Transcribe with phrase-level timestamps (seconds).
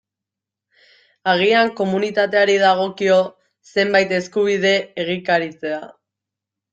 [1.33, 3.17] Agian komunitateari dagokio
[3.73, 4.73] zenbait eskubide
[5.05, 5.81] egikaritzea.